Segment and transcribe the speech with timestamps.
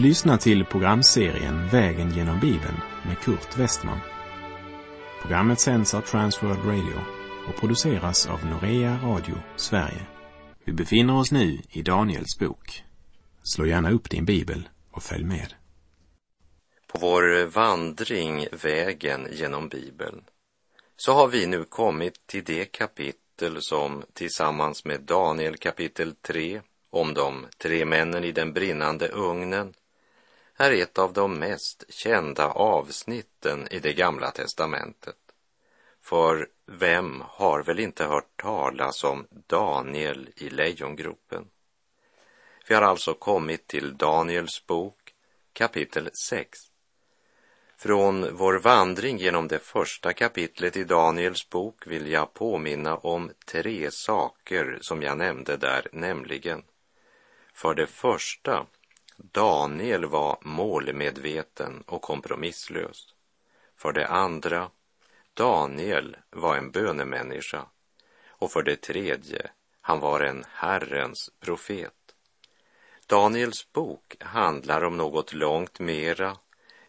[0.00, 2.76] Du lyssnar till programserien Vägen genom Bibeln
[3.06, 3.98] med Kurt Westman.
[5.22, 7.00] Programmet sänds av Transworld Radio
[7.48, 10.06] och produceras av Norea Radio Sverige.
[10.64, 12.84] Vi befinner oss nu i Daniels bok.
[13.42, 15.54] Slå gärna upp din bibel och följ med.
[16.86, 20.24] På vår vandring Vägen genom Bibeln
[20.96, 27.14] så har vi nu kommit till det kapitel som tillsammans med Daniel kapitel 3 om
[27.14, 29.72] de tre männen i den brinnande ugnen
[30.60, 35.16] är ett av de mest kända avsnitten i det gamla testamentet.
[36.00, 41.46] För vem har väl inte hört talas om Daniel i lejongropen?
[42.68, 45.14] Vi har alltså kommit till Daniels bok
[45.52, 46.58] kapitel 6.
[47.76, 53.90] Från vår vandring genom det första kapitlet i Daniels bok vill jag påminna om tre
[53.90, 56.62] saker som jag nämnde där, nämligen
[57.52, 58.66] för det första,
[59.22, 63.14] Daniel var målmedveten och kompromisslös.
[63.76, 64.70] För det andra,
[65.34, 67.66] Daniel var en bönemänniska.
[68.28, 72.14] Och för det tredje, han var en Herrens profet.
[73.06, 76.36] Daniels bok handlar om något långt mera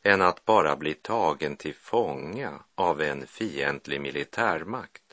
[0.01, 5.03] än att bara bli tagen till fånga av en fientlig militärmakt.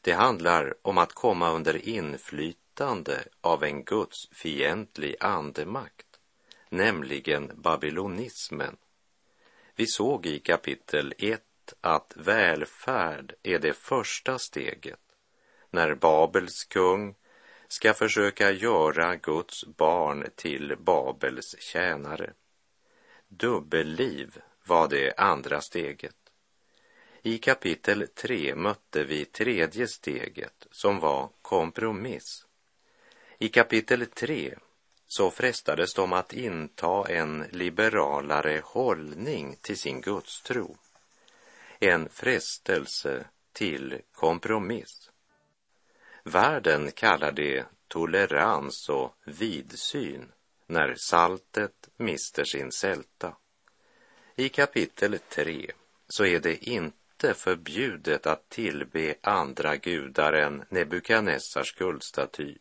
[0.00, 6.09] Det handlar om att komma under inflytande av en gudsfientlig andemakt,
[6.70, 8.76] nämligen babylonismen.
[9.74, 11.42] Vi såg i kapitel 1
[11.80, 15.00] att välfärd är det första steget
[15.70, 17.14] när Babels kung
[17.68, 22.32] ska försöka göra Guds barn till Babels tjänare.
[23.28, 26.16] Dubbelliv var det andra steget.
[27.22, 32.46] I kapitel 3 mötte vi tredje steget som var kompromiss.
[33.38, 34.54] I kapitel 3
[35.12, 40.76] så frestades de att inta en liberalare hållning till sin gudstro.
[41.78, 45.10] En frestelse till kompromiss.
[46.24, 50.32] Världen kallar det tolerans och vidsyn
[50.66, 53.36] när saltet mister sin sälta.
[54.36, 55.70] I kapitel 3
[56.08, 62.58] så är det inte förbjudet att tillbe andra gudar än Nebukadnessars guldstaty.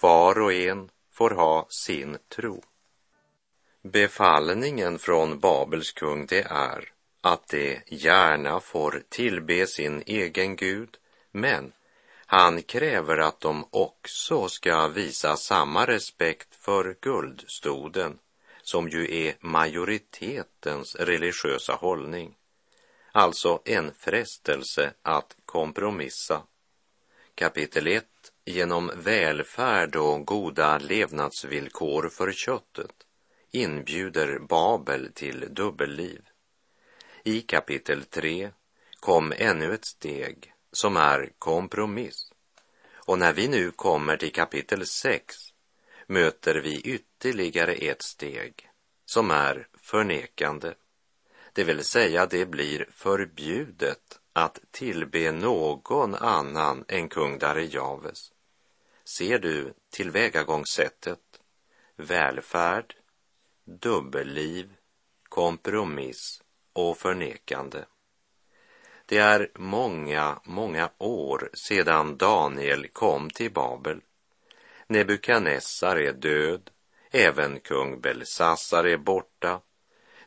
[0.00, 2.62] Var och en får ha sin tro.
[3.82, 10.96] Befallningen från Babels kung det är att de gärna får tillbe sin egen gud,
[11.30, 11.72] men
[12.26, 18.18] han kräver att de också ska visa samma respekt för guldstoden,
[18.62, 22.34] som ju är majoritetens religiösa hållning.
[23.12, 26.42] Alltså en frestelse att kompromissa.
[27.34, 28.04] Kapitel 1
[28.48, 32.92] genom välfärd och goda levnadsvillkor för köttet
[33.50, 36.20] inbjuder Babel till dubbelliv.
[37.24, 38.50] I kapitel 3
[39.00, 42.32] kom ännu ett steg som är kompromiss.
[42.94, 45.36] Och när vi nu kommer till kapitel 6
[46.06, 48.70] möter vi ytterligare ett steg
[49.04, 50.74] som är förnekande.
[51.52, 58.32] Det vill säga, det blir förbjudet att tillbe någon annan än kung Darejaves.
[59.08, 61.20] Ser du tillvägagångssättet?
[61.96, 62.94] Välfärd,
[63.64, 64.74] dubbelliv,
[65.28, 66.42] kompromiss
[66.72, 67.84] och förnekande.
[69.06, 74.00] Det är många, många år sedan Daniel kom till Babel.
[74.86, 76.70] Nebukadnessar är död,
[77.10, 79.60] även kung Belsassar är borta.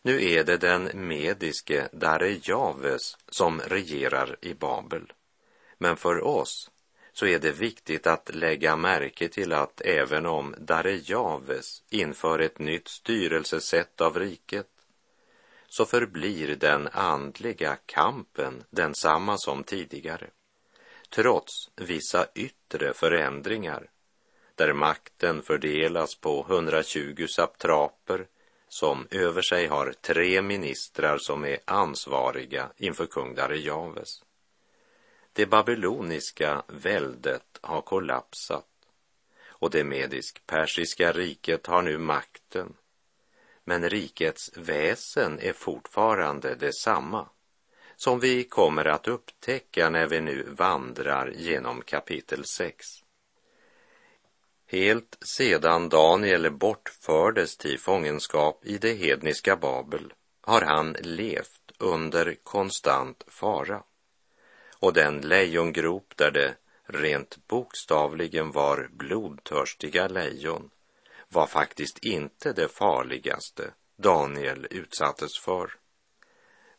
[0.01, 5.13] Nu är det den mediske Darejaves som regerar i Babel.
[5.77, 6.71] Men för oss
[7.21, 12.87] så är det viktigt att lägga märke till att även om Darejaves inför ett nytt
[12.87, 14.67] styrelsesätt av riket
[15.67, 20.29] så förblir den andliga kampen densamma som tidigare,
[21.09, 23.89] trots vissa yttre förändringar
[24.55, 28.27] där makten fördelas på 120 saptraper
[28.67, 34.23] som över sig har tre ministrar som är ansvariga inför kung Darejaves.
[35.33, 38.67] Det babyloniska väldet har kollapsat
[39.47, 42.73] och det medisk-persiska riket har nu makten.
[43.63, 47.29] Men rikets väsen är fortfarande detsamma
[47.95, 52.87] som vi kommer att upptäcka när vi nu vandrar genom kapitel 6.
[54.67, 63.23] Helt sedan Daniel bortfördes till fångenskap i det hedniska Babel har han levt under konstant
[63.27, 63.83] fara
[64.81, 66.55] och den lejongrop där det
[66.85, 70.69] rent bokstavligen var blodtörstiga lejon
[71.29, 75.73] var faktiskt inte det farligaste Daniel utsattes för.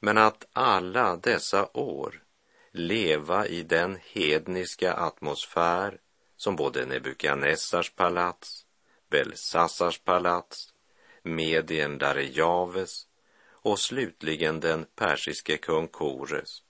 [0.01, 2.23] Men att alla dessa år
[2.71, 6.01] leva i den hedniska atmosfär
[6.37, 8.67] som både Nebukadnessars palats,
[9.11, 10.75] Belsassars palats,
[11.23, 13.07] Medien Darejaves
[13.51, 16.62] och slutligen den persiske kung Kores,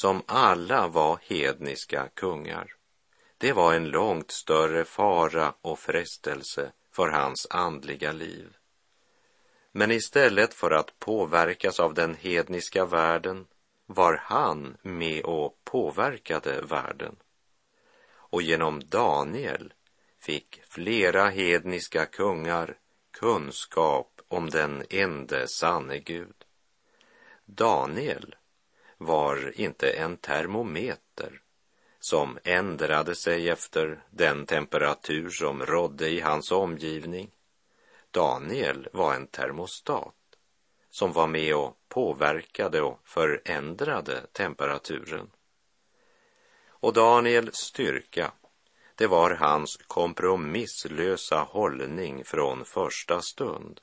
[0.00, 2.74] som alla var hedniska kungar.
[3.38, 8.56] Det var en långt större fara och frestelse för hans andliga liv.
[9.72, 13.46] Men istället för att påverkas av den hedniska världen
[13.86, 17.16] var han med och påverkade världen.
[18.12, 19.72] Och genom Daniel
[20.20, 22.78] fick flera hedniska kungar
[23.10, 26.44] kunskap om den ende sanne Gud.
[27.44, 28.34] Daniel
[29.02, 31.40] var inte en termometer
[32.00, 37.30] som ändrade sig efter den temperatur som rådde i hans omgivning.
[38.10, 40.14] Daniel var en termostat
[40.90, 45.30] som var med och påverkade och förändrade temperaturen.
[46.68, 48.32] Och Daniels styrka,
[48.94, 53.80] det var hans kompromisslösa hållning från första stund.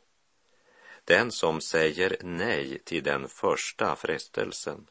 [1.05, 4.87] Den som säger nej till den första frestelsen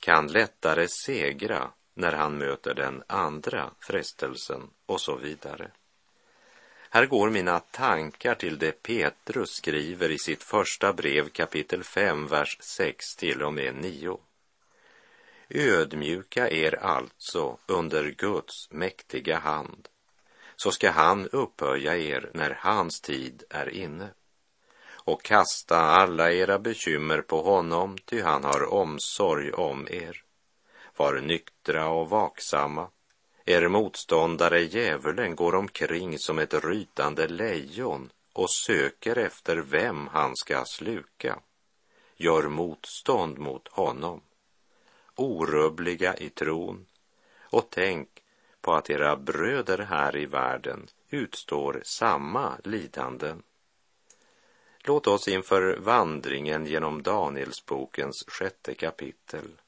[0.00, 5.70] kan lättare segra när han möter den andra frestelsen och så vidare.
[6.90, 12.58] Här går mina tankar till det Petrus skriver i sitt första brev kapitel 5, vers
[12.60, 14.18] 6 till och med 9.
[15.48, 19.88] Ödmjuka er alltså under Guds mäktiga hand,
[20.56, 24.08] så ska han upphöja er när hans tid är inne.
[25.08, 30.22] Och kasta alla era bekymmer på honom, ty han har omsorg om er.
[30.96, 32.90] Var nyktra och vaksamma.
[33.44, 40.64] Er motståndare djävulen går omkring som ett rytande lejon och söker efter vem han ska
[40.64, 41.38] sluka.
[42.16, 44.20] Gör motstånd mot honom
[45.14, 46.86] orubbliga i tron
[47.40, 48.08] och tänk
[48.60, 53.42] på att era bröder här i världen utstår samma lidanden.
[54.88, 59.60] Låt oss inför vandringen genom Danielsbokens sjätte kapitel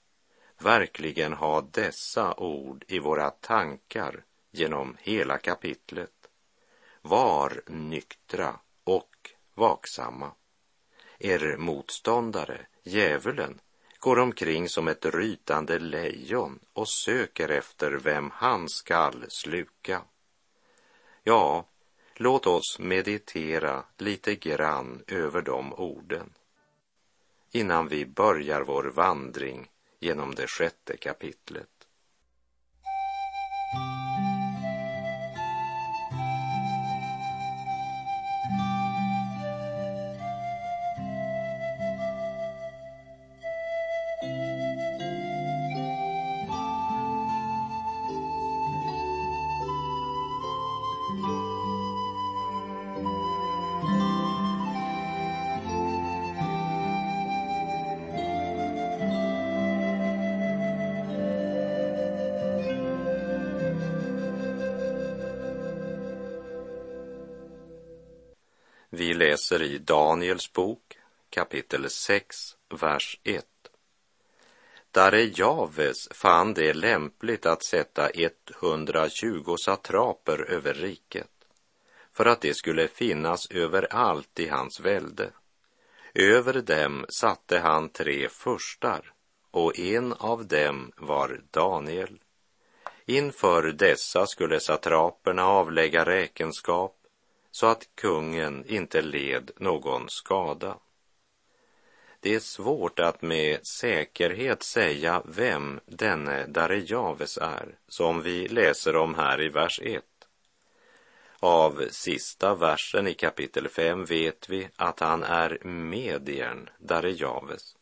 [0.58, 6.30] verkligen ha dessa ord i våra tankar genom hela kapitlet.
[7.02, 10.32] Var nyktra och vaksamma.
[11.18, 13.60] Er motståndare, djävulen,
[13.98, 20.02] går omkring som ett rytande lejon och söker efter vem han skall sluka.
[21.22, 21.66] Ja,
[22.22, 26.34] låt oss meditera lite grann över de orden
[27.52, 29.70] innan vi börjar vår vandring
[30.00, 31.79] genom det sjätte kapitlet.
[69.00, 70.98] Vi läser i Daniels bok
[71.30, 72.36] kapitel 6,
[72.80, 73.44] vers 1.
[74.90, 81.30] Darejaves fann det lämpligt att sätta 120 satraper över riket
[82.12, 85.30] för att det skulle finnas överallt i hans välde.
[86.14, 89.12] Över dem satte han tre furstar
[89.50, 92.20] och en av dem var Daniel.
[93.04, 96.99] Inför dessa skulle satraperna avlägga räkenskap
[97.50, 100.78] så att kungen inte led någon skada.
[102.20, 109.14] Det är svårt att med säkerhet säga vem denne Darejaves är, som vi läser om
[109.14, 110.04] här i vers 1.
[111.40, 117.76] Av sista versen i kapitel 5 vet vi att han är mediern Darejaves.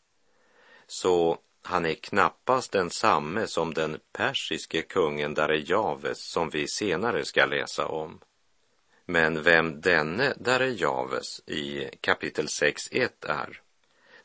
[0.87, 7.87] Så han är knappast densamme som den persiske kungen Darejaves som vi senare ska läsa
[7.87, 8.21] om.
[9.11, 13.61] Men vem denne Darejaves i kapitel 6.1 är,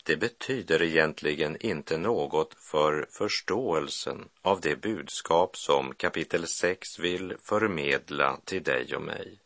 [0.02, 8.40] det betyder egentligen inte något för förståelsen av det budskap som kapitel 6 vill förmedla
[8.44, 9.38] till dig och mig.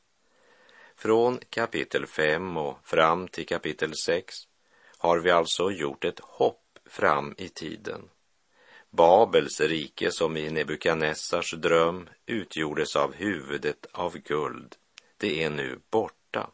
[0.97, 4.35] Från kapitel 5 och fram till kapitel 6
[4.99, 8.09] har vi alltså gjort ett hopp fram i tiden.
[8.91, 14.77] Babels rike som i Nebukadnessars dröm utgjordes av huvudet av guld
[15.19, 16.51] det är nu borta.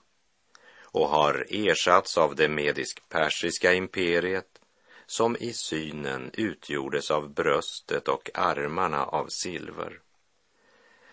[0.95, 4.61] och har ersatts av det medisk-persiska imperiet
[5.07, 10.01] som i synen utgjordes av bröstet och armarna av silver.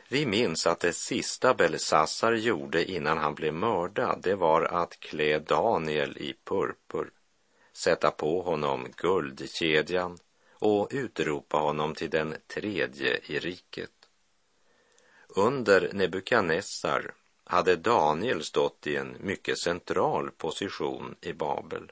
[0.09, 5.39] Vi minns att det sista Belsassar gjorde innan han blev mördad, det var att klä
[5.39, 7.11] Daniel i purpur,
[7.73, 10.17] sätta på honom guldkedjan
[10.53, 13.91] och utropa honom till den tredje i riket.
[15.27, 17.13] Under Nebukadnessar
[17.51, 21.91] hade Daniel stått i en mycket central position i Babel.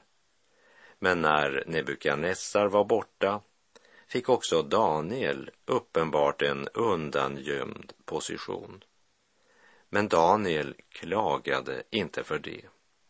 [0.98, 3.40] Men när Nebukadnessar var borta
[4.08, 8.84] fick också Daniel uppenbart en undangömd position.
[9.88, 12.64] Men Daniel klagade inte för det.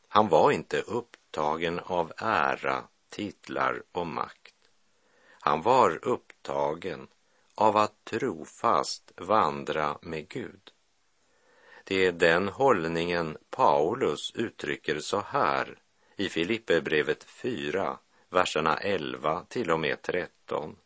[0.08, 4.54] Han var inte upptagen av ära, titlar och makt.
[5.40, 7.08] Han var upptagen
[7.54, 10.72] av att trofast vandra med Gud.
[11.90, 15.78] Det är den hållningen Paulus uttrycker så här
[16.16, 20.76] i Filipperbrevet 4, verserna 11 till och med 13.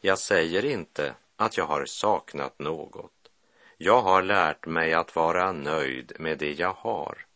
[0.00, 3.30] Jag säger inte att jag har saknat något.
[3.76, 7.26] Jag har lärt mig att vara nöjd med det jag har.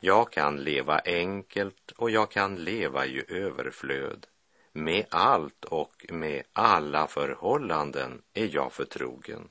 [0.00, 4.26] Jag kan leva enkelt och jag kan leva i överflöd.
[4.72, 9.48] Med allt och med alla förhållanden är jag förtrogen.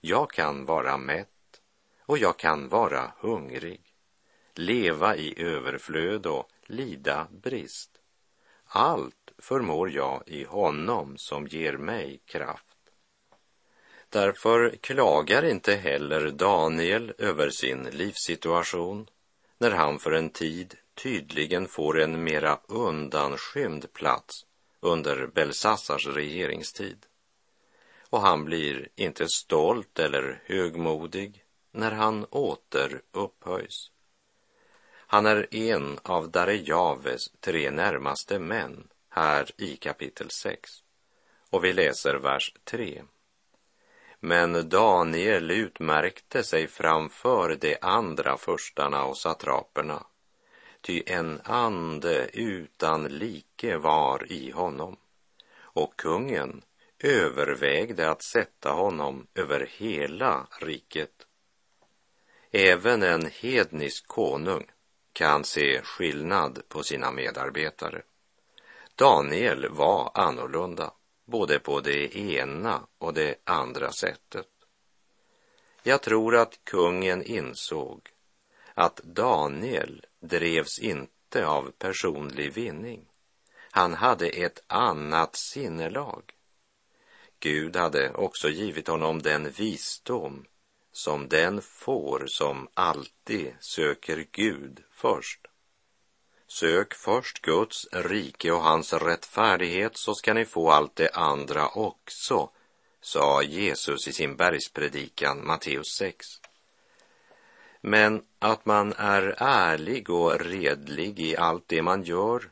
[0.00, 1.28] Jag kan vara mätt
[2.06, 3.80] och jag kan vara hungrig,
[4.54, 7.90] leva i överflöd och lida brist.
[8.66, 12.76] Allt förmår jag i honom som ger mig kraft.
[14.08, 19.06] Därför klagar inte heller Daniel över sin livssituation
[19.58, 24.46] när han för en tid tydligen får en mera undanskymd plats
[24.80, 27.06] under Belsassars regeringstid.
[28.10, 31.45] Och han blir inte stolt eller högmodig
[31.76, 33.90] när han åter upphöjs.
[35.06, 40.70] Han är en av Darejaves tre närmaste män här i kapitel 6.
[41.50, 43.02] Och vi läser vers 3.
[44.20, 50.06] Men Daniel utmärkte sig framför de andra förstarna och satraperna,
[50.80, 54.96] ty en ande utan like var i honom,
[55.58, 56.62] och kungen
[56.98, 61.25] övervägde att sätta honom över hela riket.
[62.50, 64.66] Även en hednisk konung
[65.12, 68.02] kan se skillnad på sina medarbetare.
[68.94, 70.92] Daniel var annorlunda,
[71.24, 74.46] både på det ena och det andra sättet.
[75.82, 78.08] Jag tror att kungen insåg
[78.74, 83.08] att Daniel drevs inte av personlig vinning.
[83.70, 86.22] Han hade ett annat sinnelag.
[87.38, 90.44] Gud hade också givit honom den visdom
[90.96, 95.46] som den får som alltid söker Gud först.
[96.48, 102.50] Sök först Guds rike och hans rättfärdighet så ska ni få allt det andra också,
[103.00, 106.26] sa Jesus i sin bergspredikan Matteus 6.
[107.80, 112.50] Men att man är ärlig och redlig i allt det man gör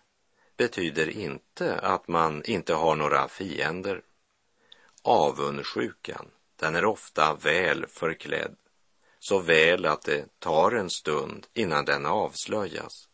[0.57, 4.03] betyder inte att man inte har några fiender.
[5.03, 6.31] Avundsjukan,
[6.65, 8.57] den är ofta väl förklädd,
[9.19, 13.09] så väl att det tar en stund innan den avslöjas.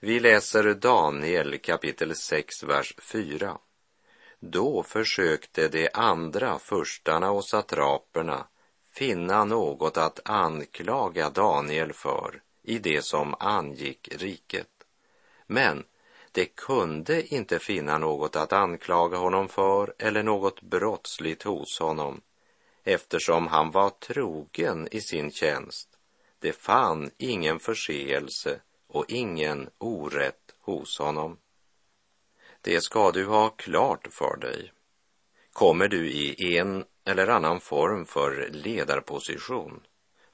[0.00, 3.58] Vi läser Daniel kapitel 6, vers 4.
[4.40, 8.46] Då försökte de andra förstarna och satraperna
[8.92, 14.70] finna något att anklaga Daniel för i det som angick riket.
[15.46, 15.84] Men
[16.32, 22.20] de kunde inte finna något att anklaga honom för eller något brottsligt hos honom
[22.88, 25.88] eftersom han var trogen i sin tjänst.
[26.38, 31.38] Det fann ingen förseelse och ingen orätt hos honom.
[32.60, 34.72] Det ska du ha klart för dig.
[35.52, 39.80] Kommer du i en eller annan form för ledarposition,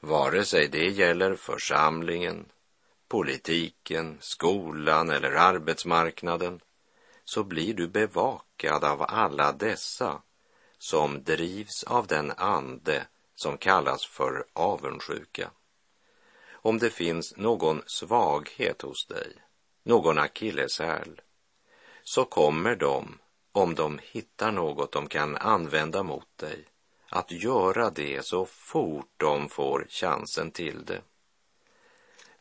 [0.00, 2.46] vare sig det gäller församlingen,
[3.08, 6.60] politiken, skolan eller arbetsmarknaden,
[7.24, 10.22] så blir du bevakad av alla dessa
[10.90, 15.50] som drivs av den ande som kallas för avundsjuka.
[16.52, 19.32] Om det finns någon svaghet hos dig,
[19.82, 21.20] någon akilleshäl,
[22.02, 23.18] så kommer de,
[23.52, 26.64] om de hittar något de kan använda mot dig,
[27.08, 31.00] att göra det så fort de får chansen till det.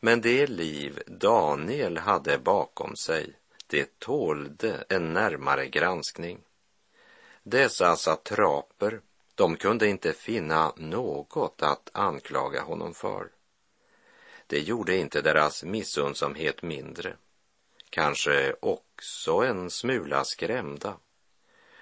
[0.00, 3.36] Men det liv Daniel hade bakom sig,
[3.66, 6.40] det tålde en närmare granskning.
[7.46, 13.28] Dessa satraper, alltså de kunde inte finna något att anklaga honom för.
[14.46, 17.16] Det gjorde inte deras missundsamhet mindre.
[17.90, 20.96] Kanske också en smula skrämda.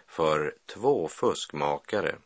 [0.07, 2.17] För två fuskmakare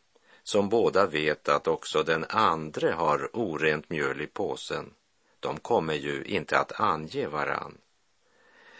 [0.42, 4.94] som båda vet att också den andre har orent mjöl i påsen,
[5.40, 7.78] de kommer ju inte att ange varann.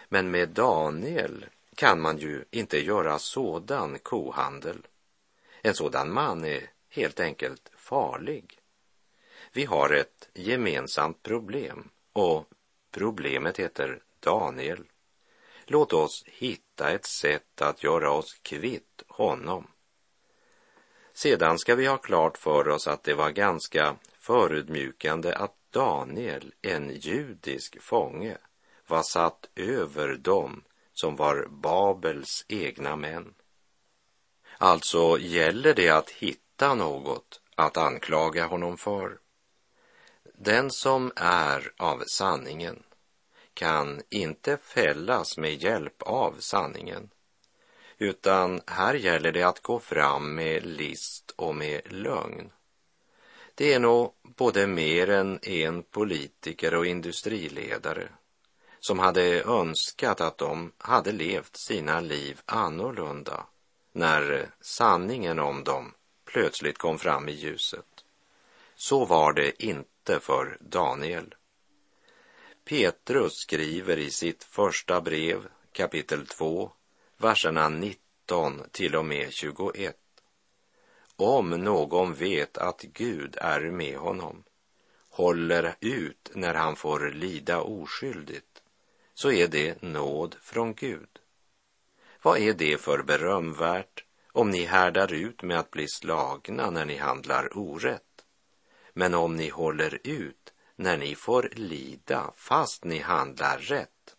[0.09, 1.45] Men med Daniel
[1.77, 4.87] kan man ju inte göra sådan kohandel.
[5.61, 8.59] En sådan man är helt enkelt farlig.
[9.51, 12.45] Vi har ett gemensamt problem och
[12.91, 14.83] problemet heter Daniel.
[15.65, 19.67] Låt oss hitta ett sätt att göra oss kvitt honom.
[21.13, 26.89] Sedan ska vi ha klart för oss att det var ganska förödmjukande att Daniel, en
[26.89, 28.37] judisk fånge,
[28.87, 30.63] var satt över dem
[30.99, 33.33] som var Babels egna män.
[34.57, 39.19] Alltså gäller det att hitta något att anklaga honom för.
[40.33, 42.83] Den som är av sanningen
[43.53, 47.09] kan inte fällas med hjälp av sanningen,
[47.97, 52.51] utan här gäller det att gå fram med list och med lögn.
[53.55, 58.09] Det är nog både mer än en politiker och industriledare
[58.87, 63.45] som hade önskat att de hade levt sina liv annorlunda
[63.91, 65.93] när sanningen om dem
[66.25, 67.85] plötsligt kom fram i ljuset.
[68.75, 71.35] Så var det inte för Daniel.
[72.65, 76.71] Petrus skriver i sitt första brev, kapitel 2,
[77.17, 79.97] verserna 19 till och med 21.
[81.15, 84.43] Om någon vet att Gud är med honom,
[85.09, 88.56] håller ut när han får lida oskyldigt,
[89.19, 91.19] så är det nåd från Gud.
[92.21, 96.97] Vad är det för berömvärt om ni härdar ut med att bli slagna när ni
[96.97, 98.25] handlar orätt?
[98.93, 104.15] Men om ni håller ut när ni får lida fast ni handlar rätt,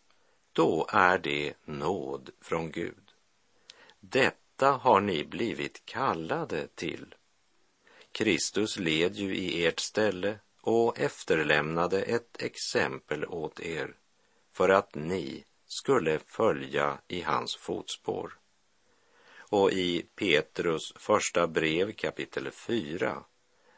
[0.53, 3.13] då är det nåd från Gud.
[4.01, 7.15] Detta har ni blivit kallade till.
[8.13, 13.98] Kristus led ju i ert ställe och efterlämnade ett exempel åt er
[14.59, 18.39] för att ni skulle följa i hans fotspår.
[19.39, 23.25] Och i Petrus första brev kapitel 4,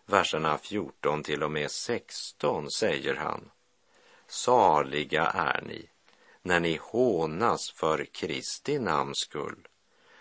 [0.07, 3.51] verserna 14 till och med 16 säger han
[4.27, 5.89] Saliga är ni
[6.43, 9.69] när ni hånas för Kristi namns skull,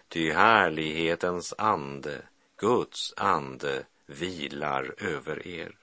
[0.08, 2.22] ty härlighetens ande,
[2.58, 5.78] Guds ande, vilar över er.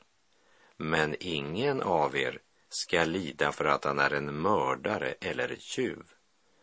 [0.77, 2.41] Men ingen av er
[2.77, 6.03] ska lida för att han är en mördare eller tjuv,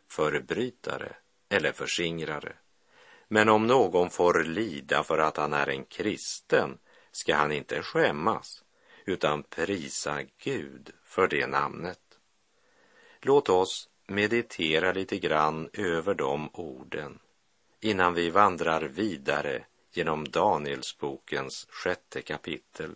[0.09, 1.15] förbrytare
[1.49, 2.53] eller förskingrare.
[3.27, 6.77] Men om någon får lida för att han är en kristen
[7.11, 8.63] ska han inte skämmas
[9.05, 11.99] utan prisa Gud för det namnet.
[13.21, 17.19] Låt oss meditera lite grann över de orden
[17.79, 22.95] innan vi vandrar vidare genom Danielsbokens sjätte kapitel.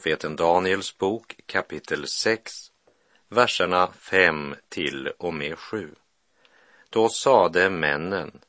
[0.00, 2.52] Profeten Daniels bok kapitel 6,
[3.28, 5.94] verserna 5 till och med 7.
[6.90, 8.40] Då sade männen,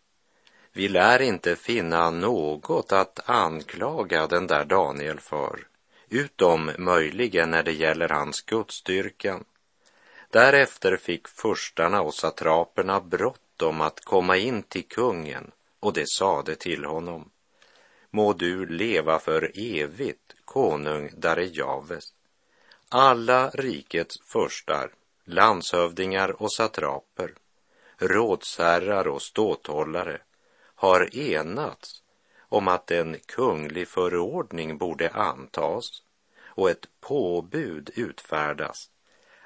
[0.73, 5.67] vi lär inte finna något att anklaga den där Daniel för,
[6.09, 9.43] utom möjligen när det gäller hans gudstyrkan.
[10.29, 16.85] Därefter fick förstarna och satraperna bråttom att komma in till kungen och det sade till
[16.85, 17.29] honom,
[18.11, 22.13] må du leva för evigt, konung Darejaves.
[22.89, 24.93] Alla rikets förstar,
[25.25, 27.33] landshövdingar och satraper,
[27.97, 30.21] rådsherrar och ståthållare
[30.75, 32.03] har enats
[32.39, 36.03] om att en kunglig förordning borde antas
[36.43, 38.89] och ett påbud utfärdas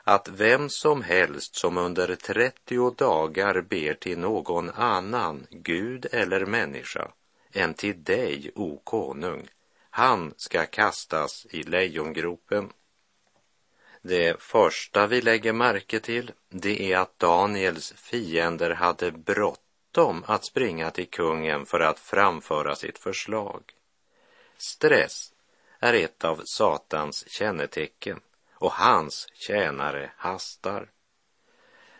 [0.07, 7.11] att vem som helst som under 30 dagar ber till någon annan, Gud eller människa,
[7.55, 9.47] än till dig, o konung,
[9.89, 12.73] han ska kastas i lejongropen.
[14.01, 20.91] Det första vi lägger märke till, det är att Daniels fiender hade bråttom att springa
[20.91, 23.63] till kungen för att framföra sitt förslag.
[24.57, 25.33] Stress
[25.79, 28.19] är ett av Satans kännetecken
[28.53, 30.89] och hans tjänare hastar.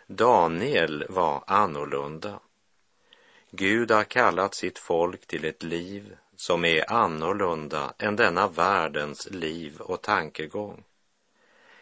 [0.08, 2.40] Daniel var annorlunda.
[3.58, 9.82] Gud har kallat sitt folk till ett liv som är annorlunda än denna världens liv
[9.82, 10.84] och tankegång.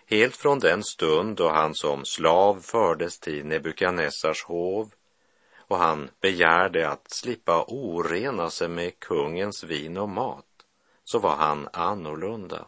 [0.05, 4.93] Helt från den stund då han som slav fördes till Nebukadnessars hov
[5.57, 10.65] och han begärde att slippa orena sig med kungens vin och mat,
[11.03, 12.65] så var han annorlunda.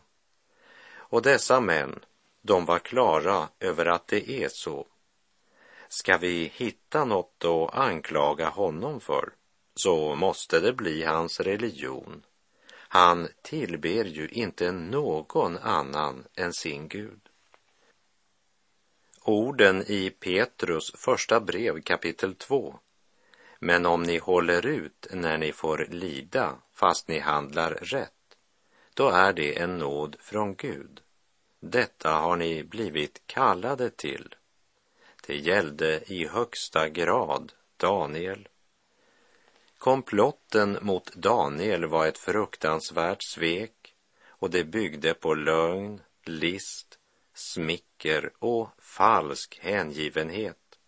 [0.93, 1.99] Och dessa män,
[2.41, 4.87] de var klara över att det är så.
[5.95, 9.34] Ska vi hitta något att anklaga honom för,
[9.75, 12.23] så måste det bli hans religion.
[12.71, 17.29] Han tillber ju inte någon annan än sin Gud.
[19.21, 22.79] Orden i Petrus första brev kapitel 2.
[23.60, 28.38] Men om ni håller ut när ni får lida fast ni handlar rätt,
[28.93, 31.01] då är det en nåd från Gud.
[31.60, 34.36] Detta har ni blivit kallade till.
[35.27, 38.47] Det gällde i högsta grad Daniel.
[39.77, 43.95] Komplotten mot Daniel var ett fruktansvärt svek
[44.27, 46.99] och det byggde på lögn, list,
[47.33, 50.79] smicker och falsk hängivenhet.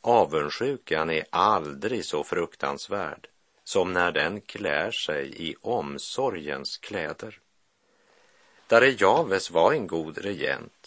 [0.00, 3.28] Avundsjukan är aldrig så fruktansvärd
[3.64, 7.40] som när den klär sig i omsorgens kläder.
[8.66, 10.79] Darejaves var en god regent,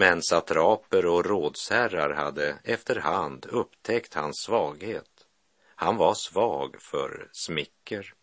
[0.00, 5.26] men satraper och rådsherrar hade efterhand upptäckt hans svaghet.
[5.74, 8.14] Han var svag för smicker.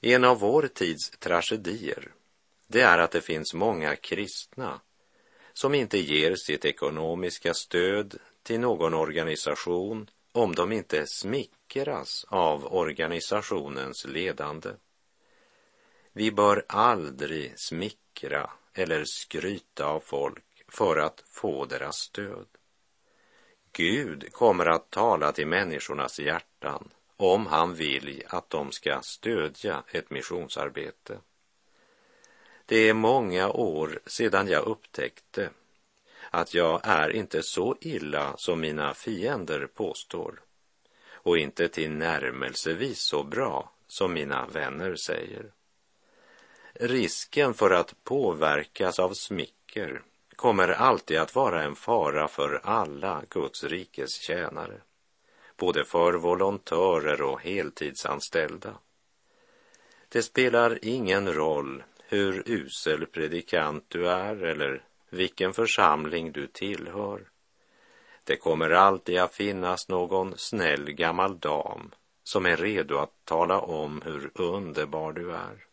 [0.00, 2.12] En av vår tids tragedier,
[2.66, 4.80] det är att det finns många kristna
[5.52, 14.04] som inte ger sitt ekonomiska stöd till någon organisation om de inte smickras av organisationens
[14.04, 14.70] ledande.
[16.12, 20.44] Vi bör aldrig smickra eller skryta av folk
[20.74, 22.46] för att få deras stöd.
[23.72, 30.10] Gud kommer att tala till människornas hjärtan om han vill att de ska stödja ett
[30.10, 31.18] missionsarbete.
[32.66, 35.50] Det är många år sedan jag upptäckte
[36.30, 40.40] att jag är inte så illa som mina fiender påstår
[41.12, 45.52] och inte till närmelsevis så bra som mina vänner säger.
[46.72, 50.02] Risken för att påverkas av smicker
[50.36, 54.80] kommer alltid att vara en fara för alla Guds rikes tjänare,
[55.56, 58.74] både för volontörer och heltidsanställda.
[60.08, 67.28] Det spelar ingen roll hur usel predikant du är eller vilken församling du tillhör.
[68.24, 71.94] Det kommer alltid att finnas någon snäll gammal dam
[72.24, 75.66] som är redo att tala om hur underbar du är.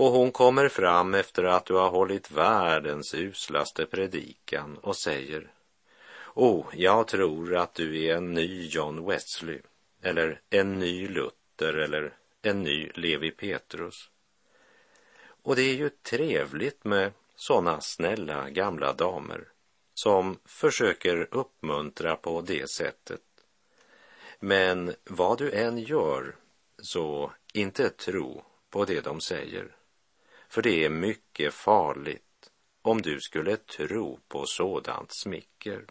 [0.00, 5.52] Och hon kommer fram efter att du har hållit världens uslaste predikan och säger
[6.34, 9.60] Oh, jag tror att du är en ny John Wesley
[10.02, 14.10] eller en ny Luther eller en ny Levi Petrus.
[15.42, 19.48] Och det är ju trevligt med sådana snälla gamla damer
[19.94, 23.22] som försöker uppmuntra på det sättet.
[24.38, 26.36] Men vad du än gör,
[26.78, 29.76] så inte tro på det de säger.
[30.50, 32.50] För det är mycket farligt
[32.82, 35.84] om du skulle tro på sådant smicker.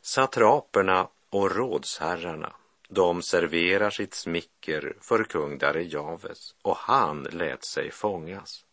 [0.00, 2.52] Satraperna och rådsherrarna,
[2.88, 8.64] de serverar sitt smicker för kung Darejaves och han lät sig fångas.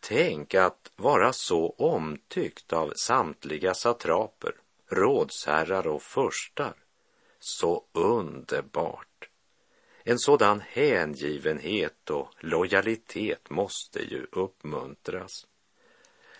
[0.00, 4.54] Tänk att vara så omtyckt av samtliga satraper,
[4.88, 6.74] rådsherrar och furstar.
[7.38, 9.28] Så underbart.
[10.04, 15.46] En sådan hängivenhet och lojalitet måste ju uppmuntras.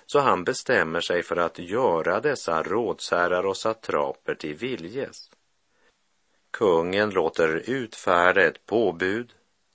[0.07, 5.31] Så han bestämmer sig för att göra dessa rådsherrar och satraper till viljes.
[6.51, 9.33] Kungen låter utfärda ett påbud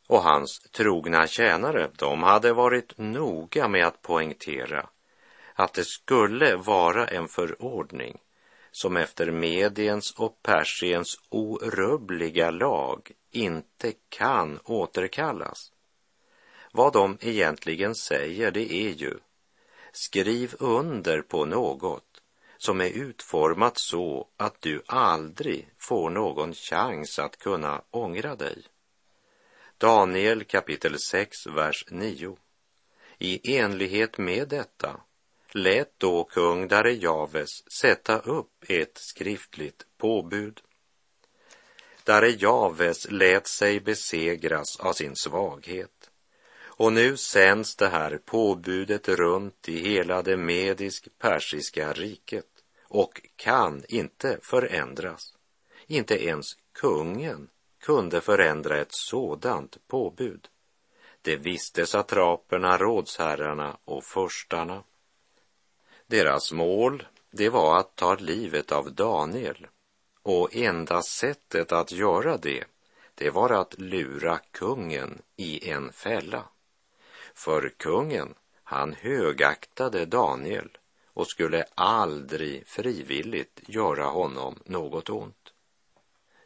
[0.07, 4.89] och hans trogna tjänare, de hade varit noga med att poängtera
[5.53, 8.17] att det skulle vara en förordning
[8.71, 15.71] som efter Mediens och Persiens orubbliga lag inte kan återkallas.
[16.71, 19.17] Vad de egentligen säger det är ju
[19.91, 22.21] skriv under på något
[22.57, 28.63] som är utformat så att du aldrig får någon chans att kunna ångra dig.
[29.77, 32.37] Daniel kapitel 6, vers 9.
[33.19, 35.01] I enlighet med detta
[35.51, 37.49] lät då kung Darejaves
[37.81, 40.61] sätta upp ett skriftligt påbud
[42.07, 46.09] där Javes lät sig besegras av sin svaghet.
[46.59, 52.45] Och nu sänds det här påbudet runt i hela det medisk-persiska riket
[52.83, 55.33] och kan inte förändras.
[55.87, 57.49] Inte ens kungen
[57.81, 60.47] kunde förändra ett sådant påbud.
[61.21, 64.83] Det visste satraperna, rådsherrarna och förstarna.
[66.05, 69.67] Deras mål, det var att ta livet av Daniel
[70.27, 72.63] och enda sättet att göra det,
[73.15, 76.43] det var att lura kungen i en fälla.
[77.33, 80.77] För kungen, han högaktade Daniel
[81.13, 85.53] och skulle aldrig frivilligt göra honom något ont.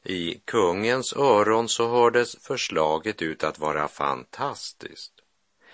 [0.03, 5.13] I kungens öron så hördes förslaget ut att vara fantastiskt.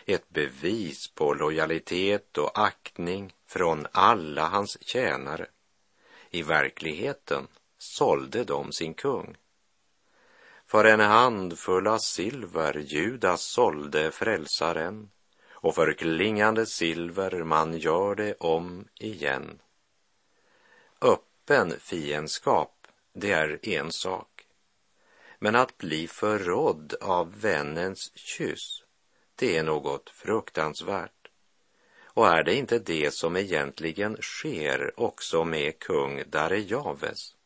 [0.05, 5.47] Ett bevis på lojalitet och aktning från alla hans tjänare.
[6.29, 9.37] I verkligheten sålde de sin kung.
[10.65, 15.09] För en handfull av silver Judas sålde frälsaren
[15.49, 19.59] och för klingande silver man gör det om igen.
[21.01, 24.45] Öppen fiendskap, det är en sak.
[25.39, 28.83] Men att bli förrådd av vännens kyss,
[29.35, 31.11] det är något fruktansvärt.
[32.03, 37.36] Och är det inte det som egentligen sker också med kung Darejaves?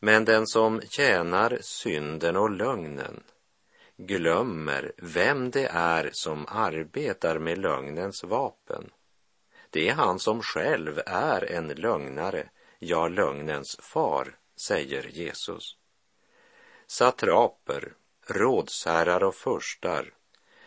[0.00, 3.22] Men den som tjänar synden och lögnen
[3.96, 8.90] glömmer vem det är som arbetar med lögnens vapen.
[9.70, 15.76] Det är han som själv är en lögnare, ja, lögnens far, säger Jesus.
[16.86, 17.92] Satraper,
[18.26, 20.12] rådsherrar och förstar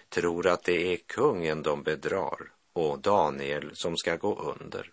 [0.10, 4.92] tror att det är kungen de bedrar och Daniel som ska gå under.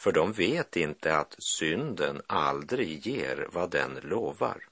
[0.00, 4.66] För de vet inte att synden aldrig ger vad den lovar.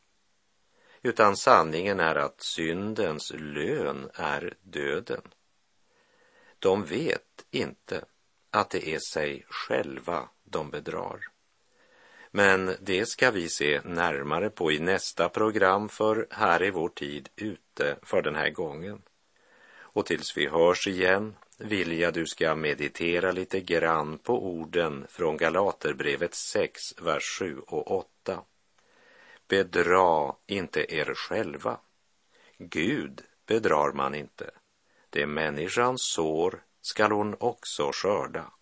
[1.02, 5.22] Utan sanningen är att syndens lön är döden.
[6.58, 8.04] De vet inte
[8.50, 11.20] att det är sig själva de bedrar.
[12.30, 17.28] Men det ska vi se närmare på i nästa program för här är vår tid
[17.36, 19.02] ute för den här gången.
[19.76, 25.36] Och tills vi hörs igen vill jag du ska meditera lite grann på orden från
[25.36, 28.42] Galaterbrevet 6, vers 7 och 8.
[29.48, 31.80] Bedra inte er själva.
[32.58, 34.50] Gud bedrar man inte.
[35.10, 38.52] Det människan sår skall hon också skörda.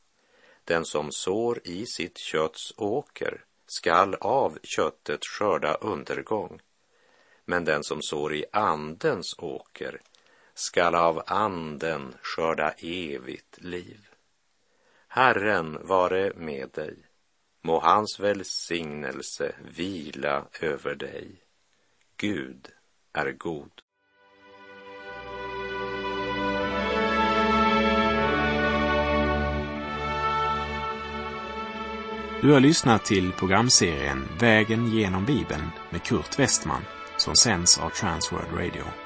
[0.64, 6.61] Den som sår i sitt kötts åker skall av köttet skörda undergång.
[7.44, 10.00] Men den som sår i andens åker
[10.59, 14.09] skall av anden skörda evigt liv.
[15.09, 16.97] Herren vare med dig.
[17.62, 21.42] Må hans välsignelse vila över dig.
[22.16, 22.69] Gud
[23.12, 23.71] är god.
[32.42, 36.83] Du har lyssnat till programserien Vägen genom Bibeln med Kurt Westman
[37.16, 39.06] som sänds av Transworld Radio.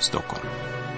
[0.00, 0.97] Stockholm.